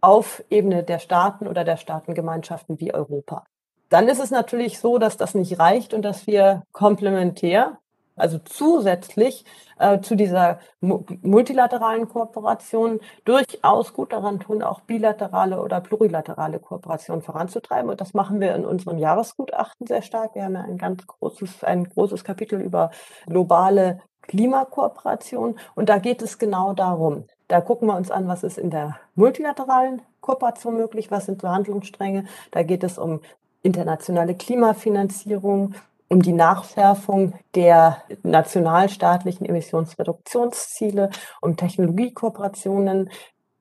[0.00, 3.44] auf Ebene der Staaten oder der Staatengemeinschaften wie Europa.
[3.88, 7.78] Dann ist es natürlich so, dass das nicht reicht und dass wir komplementär
[8.20, 9.44] also zusätzlich
[9.78, 17.90] äh, zu dieser multilateralen Kooperation durchaus gut daran tun, auch bilaterale oder plurilaterale Kooperation voranzutreiben.
[17.90, 20.34] Und das machen wir in unserem Jahresgutachten sehr stark.
[20.34, 22.90] Wir haben ja ein ganz großes, ein großes Kapitel über
[23.26, 25.58] globale Klimakooperation.
[25.74, 27.24] Und da geht es genau darum.
[27.50, 32.26] Da gucken wir uns an, was ist in der multilateralen Kooperation möglich, was sind Verhandlungsstränge.
[32.52, 33.22] Da geht es um
[33.62, 35.74] internationale Klimafinanzierung,
[36.08, 41.10] um die Nachschärfung der nationalstaatlichen Emissionsreduktionsziele,
[41.40, 43.10] um Technologiekooperationen.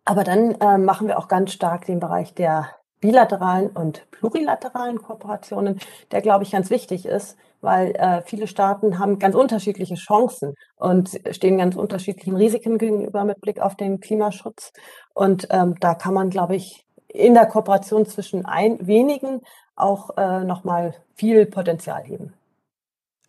[0.05, 5.79] Aber dann äh, machen wir auch ganz stark den Bereich der bilateralen und plurilateralen Kooperationen,
[6.11, 11.19] der, glaube ich, ganz wichtig ist, weil äh, viele Staaten haben ganz unterschiedliche Chancen und
[11.31, 14.71] stehen ganz unterschiedlichen Risiken gegenüber mit Blick auf den Klimaschutz.
[15.13, 19.41] Und ähm, da kann man, glaube ich, in der Kooperation zwischen ein, wenigen
[19.75, 22.33] auch äh, nochmal viel Potenzial heben.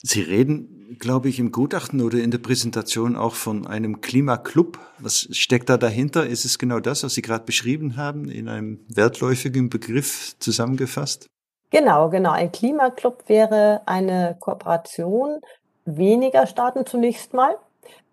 [0.02, 4.78] Sie reden, glaube ich, im Gutachten oder in der Präsentation auch von einem Klimaclub.
[4.98, 6.26] Was steckt da dahinter?
[6.26, 11.28] Ist es genau das, was Sie gerade beschrieben haben, in einem wertläufigen Begriff zusammengefasst?
[11.70, 12.32] Genau, genau.
[12.32, 15.40] Ein Klimaclub wäre eine Kooperation
[15.84, 17.56] weniger Staaten zunächst mal,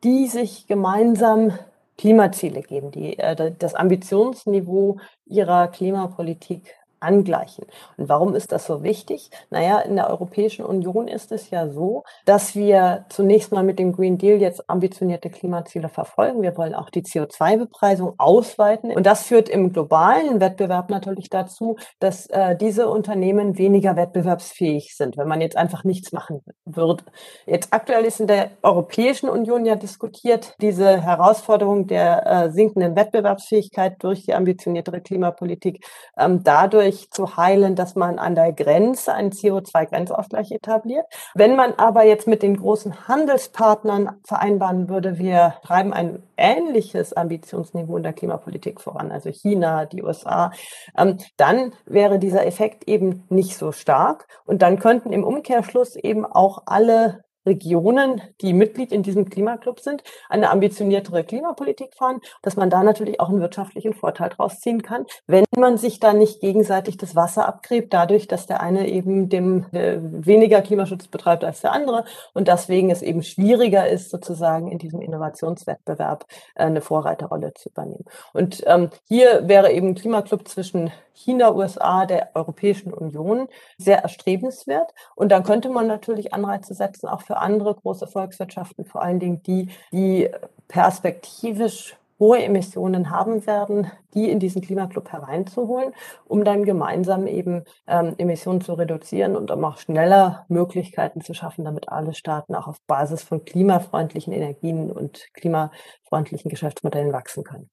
[0.03, 1.57] die sich gemeinsam
[1.97, 7.65] Klimaziele geben, die äh, das Ambitionsniveau ihrer Klimapolitik angleichen.
[7.97, 9.29] Und warum ist das so wichtig?
[9.49, 13.93] Naja, in der Europäischen Union ist es ja so, dass wir zunächst mal mit dem
[13.93, 16.41] Green Deal jetzt ambitionierte Klimaziele verfolgen.
[16.41, 18.91] Wir wollen auch die CO2-Bepreisung ausweiten.
[18.91, 25.17] Und das führt im globalen Wettbewerb natürlich dazu, dass äh, diese Unternehmen weniger wettbewerbsfähig sind,
[25.17, 27.03] wenn man jetzt einfach nichts machen würde.
[27.45, 33.95] Jetzt aktuell ist in der Europäischen Union ja diskutiert, diese Herausforderung der äh, sinkenden Wettbewerbsfähigkeit
[33.99, 35.85] durch die ambitioniertere Klimapolitik
[36.17, 41.05] ähm, dadurch dadurch zu heilen, dass man an der Grenze einen CO2-Grenzausgleich etabliert.
[41.33, 47.97] Wenn man aber jetzt mit den großen Handelspartnern vereinbaren würde, wir treiben ein ähnliches Ambitionsniveau
[47.97, 50.51] in der Klimapolitik voran, also China, die USA,
[50.97, 54.27] ähm, dann wäre dieser Effekt eben nicht so stark.
[54.45, 60.03] Und dann könnten im Umkehrschluss eben auch alle Regionen, die Mitglied in diesem Klimaclub sind,
[60.29, 65.05] eine ambitioniertere Klimapolitik fahren, dass man da natürlich auch einen wirtschaftlichen Vorteil draus ziehen kann,
[65.25, 69.65] wenn man sich da nicht gegenseitig das Wasser abgräbt, dadurch, dass der eine eben dem
[69.71, 74.77] äh, weniger Klimaschutz betreibt als der andere und deswegen es eben schwieriger ist, sozusagen in
[74.77, 78.05] diesem Innovationswettbewerb äh, eine Vorreiterrolle zu übernehmen.
[78.33, 84.93] Und ähm, hier wäre eben Klimaclub zwischen China, USA, der Europäischen Union sehr erstrebenswert.
[85.15, 89.41] Und dann könnte man natürlich Anreize setzen, auch für andere große Volkswirtschaften, vor allen Dingen
[89.43, 90.29] die, die
[90.67, 95.93] perspektivisch hohe Emissionen haben werden, die in diesen Klimaclub hereinzuholen,
[96.25, 101.65] um dann gemeinsam eben ähm, Emissionen zu reduzieren und um auch schneller Möglichkeiten zu schaffen,
[101.65, 107.69] damit alle Staaten auch auf Basis von klimafreundlichen Energien und klimafreundlichen Geschäftsmodellen wachsen können.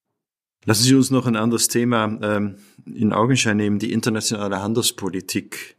[0.65, 5.77] Lassen Sie uns noch ein anderes Thema ähm, in Augenschein nehmen, die internationale Handelspolitik.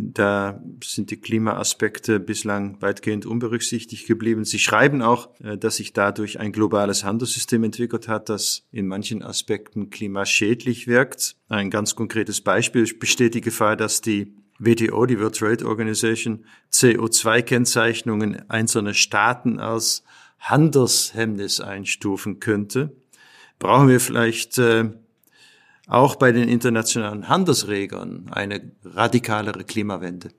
[0.00, 4.44] Da sind die Klimaaspekte bislang weitgehend unberücksichtigt geblieben.
[4.44, 9.24] Sie schreiben auch, äh, dass sich dadurch ein globales Handelssystem entwickelt hat, das in manchen
[9.24, 11.34] Aspekten klimaschädlich wirkt.
[11.48, 18.48] Ein ganz konkretes Beispiel besteht die Gefahr, dass die WTO, die World Trade Organization, CO2-Kennzeichnungen
[18.48, 20.04] einzelner Staaten als
[20.38, 22.94] Handelshemmnis einstufen könnte
[23.58, 24.90] brauchen wir vielleicht äh,
[25.88, 30.30] auch bei den internationalen Handelsregeln eine radikalere Klimawende.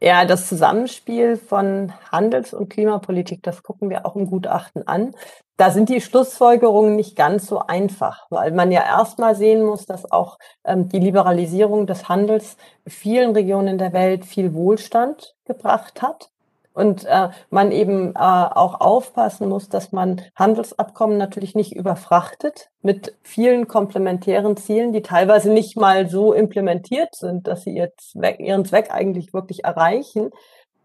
[0.00, 5.14] Ja, das Zusammenspiel von Handels- und Klimapolitik, das gucken wir auch im Gutachten an.
[5.56, 10.10] Da sind die Schlussfolgerungen nicht ganz so einfach, weil man ja erstmal sehen muss, dass
[10.10, 16.30] auch ähm, die Liberalisierung des Handels vielen Regionen der Welt viel Wohlstand gebracht hat
[16.74, 23.16] und äh, man eben äh, auch aufpassen muss, dass man Handelsabkommen natürlich nicht überfrachtet mit
[23.22, 28.64] vielen komplementären Zielen, die teilweise nicht mal so implementiert sind, dass sie ihr Zweck, ihren
[28.64, 30.30] Zweck eigentlich wirklich erreichen.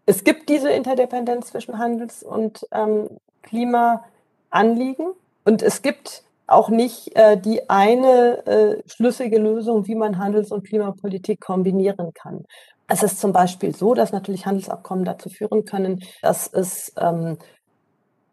[0.06, 5.08] Es gibt diese Interdependenz zwischen Handels- und ähm, Klimaanliegen
[5.44, 10.66] und es gibt auch nicht äh, die eine äh, schlüssige Lösung, wie man Handels- und
[10.66, 12.44] Klimapolitik kombinieren kann.
[12.90, 17.38] Es ist zum Beispiel so, dass natürlich Handelsabkommen dazu führen können, dass es ähm,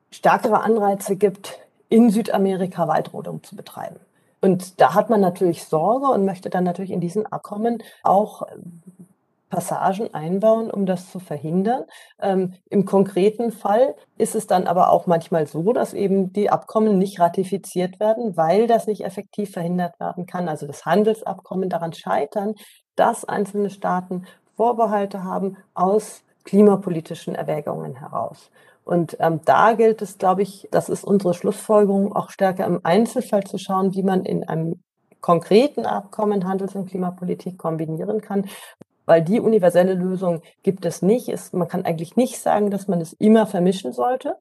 [0.10, 4.00] stärkere Anreize gibt, in Südamerika Waldrodung zu betreiben.
[4.41, 8.82] Und da hat man natürlich Sorge und möchte dann natürlich in diesen Abkommen auch ähm,
[9.52, 11.84] Passagen einbauen, um das zu verhindern.
[12.20, 16.98] Ähm, Im konkreten Fall ist es dann aber auch manchmal so, dass eben die Abkommen
[16.98, 20.50] nicht ratifiziert werden, weil das nicht effektiv verhindert werden kann.
[20.50, 22.56] Also das Handelsabkommen daran scheitern,
[22.96, 24.26] dass einzelne Staaten
[24.58, 28.50] Vorbehalte haben aus klimapolitischen Erwägungen heraus.
[28.84, 33.43] Und ähm, da gilt es, glaube ich, das ist unsere Schlussfolgerung, auch stärker im Einzelfall
[33.43, 34.82] zu schauen, wie man in einem
[35.22, 38.46] konkreten Abkommen Handels- und Klimapolitik kombinieren kann.
[39.06, 41.30] Weil die universelle Lösung gibt es nicht.
[41.30, 44.38] Es, man kann eigentlich nicht sagen, dass man es immer vermischen sollte.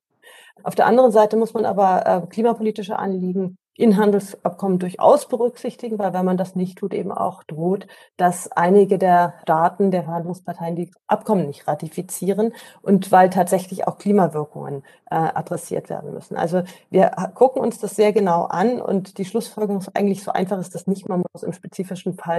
[0.62, 6.12] Auf der anderen Seite muss man aber äh, klimapolitische Anliegen in Handelsabkommen durchaus berücksichtigen, weil
[6.12, 7.86] wenn man das nicht tut, eben auch droht,
[8.16, 14.82] dass einige der Staaten der Verhandlungsparteien die Abkommen nicht ratifizieren und weil tatsächlich auch Klimawirkungen
[15.10, 16.36] äh, adressiert werden müssen.
[16.36, 20.58] Also wir gucken uns das sehr genau an und die Schlussfolgerung ist eigentlich so einfach
[20.58, 21.08] ist das nicht.
[21.08, 22.38] Man muss im spezifischen Fall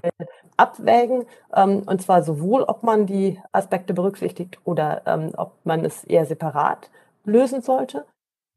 [0.57, 6.03] abwägen ähm, und zwar sowohl, ob man die Aspekte berücksichtigt oder ähm, ob man es
[6.03, 6.89] eher separat
[7.23, 8.05] lösen sollte.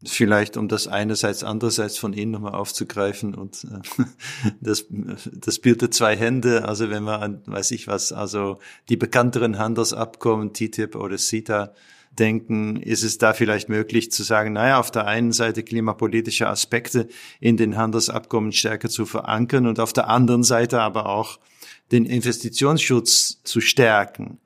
[0.06, 4.04] Vielleicht, um das einerseits, andererseits von Ihnen nochmal aufzugreifen und äh,
[4.60, 8.58] das, das der zwei Hände, also wenn man, weiß ich was, also
[8.88, 11.74] die bekannteren Handelsabkommen, TTIP oder CETA,
[12.18, 17.08] denken, ist es da vielleicht möglich zu sagen, naja, auf der einen Seite klimapolitische Aspekte
[17.38, 21.38] in den Handelsabkommen stärker zu verankern und auf der anderen Seite aber auch
[21.92, 24.38] den Investitionsschutz zu stärken.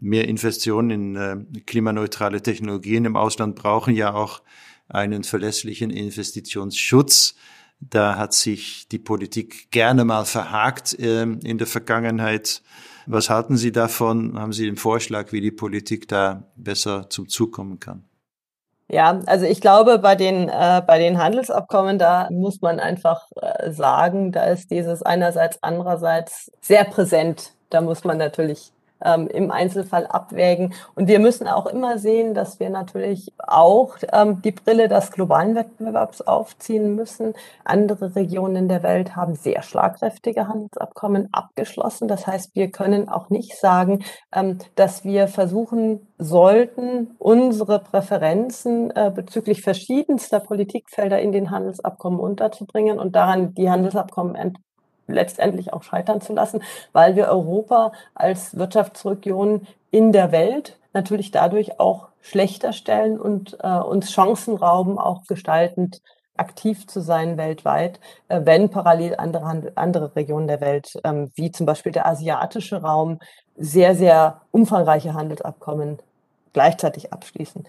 [0.00, 4.42] Mehr Investitionen in äh, klimaneutrale Technologien im Ausland brauchen ja auch
[4.90, 7.34] einen verlässlichen Investitionsschutz.
[7.80, 12.62] Da hat sich die Politik gerne mal verhakt äh, in der Vergangenheit.
[13.06, 14.38] Was halten Sie davon?
[14.38, 18.04] Haben Sie den Vorschlag, wie die Politik da besser zum Zug kommen kann?
[18.88, 23.70] Ja, also ich glaube, bei den, äh, bei den Handelsabkommen, da muss man einfach äh,
[23.70, 27.52] sagen, da ist dieses einerseits, andererseits sehr präsent.
[27.70, 28.72] Da muss man natürlich
[29.04, 30.74] ähm, im Einzelfall abwägen.
[30.94, 35.54] Und wir müssen auch immer sehen, dass wir natürlich auch ähm, die Brille des globalen
[35.54, 37.34] Wettbewerbs aufziehen müssen.
[37.64, 42.08] Andere Regionen der Welt haben sehr schlagkräftige Handelsabkommen abgeschlossen.
[42.08, 49.10] Das heißt, wir können auch nicht sagen, ähm, dass wir versuchen sollten, unsere Präferenzen äh,
[49.14, 54.34] bezüglich verschiedenster Politikfelder in den Handelsabkommen unterzubringen und daran die Handelsabkommen
[55.12, 61.78] letztendlich auch scheitern zu lassen, weil wir Europa als Wirtschaftsregion in der Welt natürlich dadurch
[61.80, 66.02] auch schlechter stellen und äh, uns Chancen rauben, auch gestaltend
[66.36, 71.66] aktiv zu sein weltweit, äh, wenn parallel andere, andere Regionen der Welt, ähm, wie zum
[71.66, 73.18] Beispiel der asiatische Raum,
[73.56, 75.98] sehr, sehr umfangreiche Handelsabkommen
[76.52, 77.64] gleichzeitig abschließen.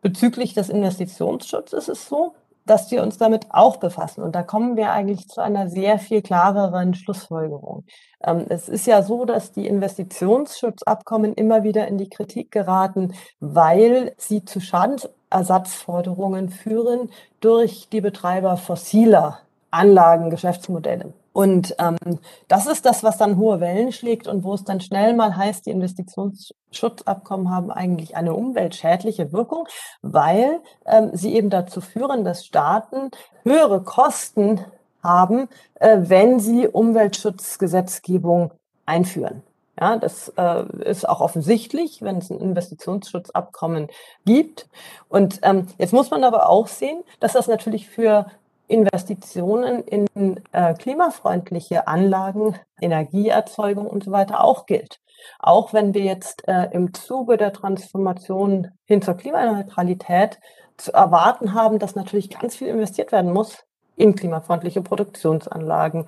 [0.00, 2.34] Bezüglich des Investitionsschutzes ist es so,
[2.66, 4.22] dass wir uns damit auch befassen.
[4.22, 7.84] Und da kommen wir eigentlich zu einer sehr viel klareren Schlussfolgerung.
[8.22, 14.14] Ähm, es ist ja so, dass die Investitionsschutzabkommen immer wieder in die Kritik geraten, weil
[14.16, 17.10] sie zu Schadensersatzforderungen führen
[17.40, 19.40] durch die Betreiber fossiler
[19.70, 21.12] Anlagen, Geschäftsmodelle.
[21.34, 25.14] Und ähm, das ist das, was dann hohe Wellen schlägt und wo es dann schnell
[25.14, 29.66] mal heißt, die Investitionsschutzabkommen haben eigentlich eine umweltschädliche Wirkung,
[30.00, 33.10] weil ähm, sie eben dazu führen, dass Staaten
[33.42, 34.64] höhere Kosten
[35.02, 38.52] haben, äh, wenn sie Umweltschutzgesetzgebung
[38.86, 39.42] einführen.
[39.80, 43.88] Ja, das äh, ist auch offensichtlich, wenn es ein Investitionsschutzabkommen
[44.24, 44.68] gibt.
[45.08, 48.26] Und ähm, jetzt muss man aber auch sehen, dass das natürlich für
[48.74, 55.00] Investitionen in äh, klimafreundliche Anlagen, Energieerzeugung und so weiter auch gilt.
[55.38, 60.40] Auch wenn wir jetzt äh, im Zuge der Transformation hin zur Klimaneutralität
[60.76, 63.64] zu erwarten haben, dass natürlich ganz viel investiert werden muss
[63.96, 66.06] in klimafreundliche Produktionsanlagen.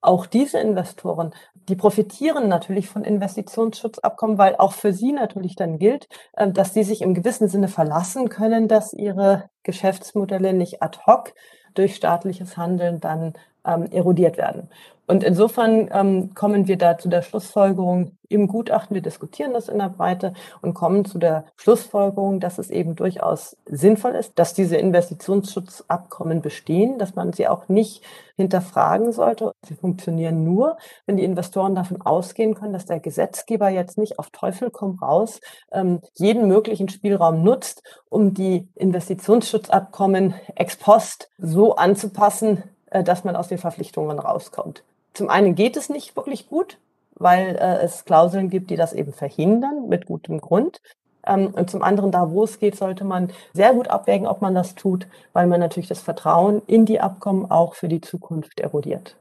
[0.00, 1.34] Auch diese Investoren,
[1.68, 6.84] die profitieren natürlich von Investitionsschutzabkommen, weil auch für sie natürlich dann gilt, äh, dass sie
[6.84, 11.32] sich im gewissen Sinne verlassen können, dass ihre Geschäftsmodelle nicht ad hoc
[11.74, 13.34] durch staatliches Handeln dann
[13.66, 14.68] ähm, erodiert werden.
[15.06, 19.78] Und insofern ähm, kommen wir da zu der Schlussfolgerung im Gutachten, wir diskutieren das in
[19.78, 24.76] der Breite und kommen zu der Schlussfolgerung, dass es eben durchaus sinnvoll ist, dass diese
[24.76, 28.02] Investitionsschutzabkommen bestehen, dass man sie auch nicht
[28.36, 29.52] hinterfragen sollte.
[29.66, 34.30] Sie funktionieren nur, wenn die Investoren davon ausgehen können, dass der Gesetzgeber jetzt nicht auf
[34.30, 35.40] Teufel komm raus
[35.70, 43.48] ähm, jeden möglichen Spielraum nutzt, um die Investitionsschutzabkommen ex post so anzupassen, dass man aus
[43.48, 44.82] den Verpflichtungen rauskommt.
[45.14, 46.78] Zum einen geht es nicht wirklich gut,
[47.14, 50.80] weil äh, es Klauseln gibt, die das eben verhindern, mit gutem Grund.
[51.26, 54.54] Ähm, und zum anderen, da wo es geht, sollte man sehr gut abwägen, ob man
[54.54, 59.16] das tut, weil man natürlich das Vertrauen in die Abkommen auch für die Zukunft erodiert.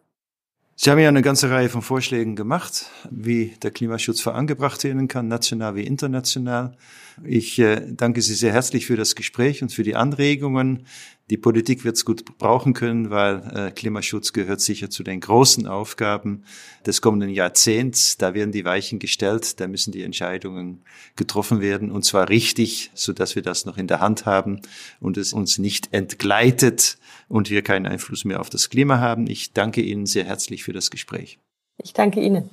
[0.75, 5.27] Sie haben ja eine ganze Reihe von Vorschlägen gemacht, wie der Klimaschutz vorangebracht werden kann,
[5.27, 6.75] national wie international.
[7.25, 10.85] Ich äh, danke Sie sehr herzlich für das Gespräch und für die Anregungen.
[11.29, 15.67] Die Politik wird es gut brauchen können, weil äh, Klimaschutz gehört sicher zu den großen
[15.67, 16.43] Aufgaben
[16.85, 18.17] des kommenden Jahrzehnts.
[18.17, 20.83] Da werden die Weichen gestellt, da müssen die Entscheidungen
[21.15, 24.61] getroffen werden und zwar richtig, so dass wir das noch in der Hand haben
[24.99, 26.97] und es uns nicht entgleitet
[27.29, 29.27] und wir keinen Einfluss mehr auf das Klima haben.
[29.27, 31.39] Ich danke Ihnen sehr herzlich für das Gespräch.
[31.77, 32.49] Ich danke Ihnen.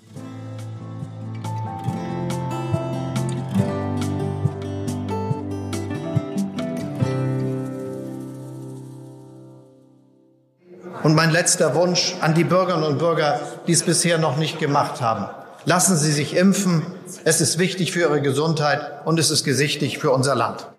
[11.11, 15.01] Und mein letzter Wunsch an die Bürgerinnen und Bürger, die es bisher noch nicht gemacht
[15.01, 15.27] haben.
[15.65, 16.87] Lassen Sie sich impfen.
[17.25, 20.71] Es ist wichtig für Ihre Gesundheit und es ist gesichtig für unser Land.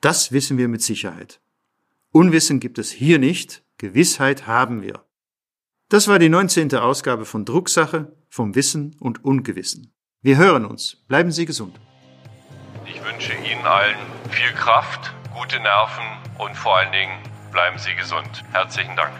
[0.00, 1.40] Das wissen wir mit Sicherheit.
[2.10, 5.04] Unwissen gibt es hier nicht, Gewissheit haben wir.
[5.90, 6.74] Das war die 19.
[6.76, 9.92] Ausgabe von Drucksache vom Wissen und Ungewissen.
[10.22, 11.04] Wir hören uns.
[11.06, 11.78] Bleiben Sie gesund.
[12.86, 13.98] Ich wünsche Ihnen allen
[14.30, 16.06] viel Kraft, gute Nerven
[16.38, 18.44] und vor allen Dingen Bleiben Sie gesund.
[18.52, 19.12] Herzlichen Dank.